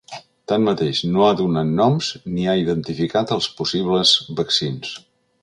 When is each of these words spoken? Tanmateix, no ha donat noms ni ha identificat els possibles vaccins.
Tanmateix, 0.51 1.01
no 1.15 1.25
ha 1.25 1.35
donat 1.41 1.69
noms 1.81 2.07
ni 2.39 2.47
ha 2.53 2.57
identificat 2.63 3.35
els 3.37 3.51
possibles 3.61 4.17
vaccins. 4.43 4.99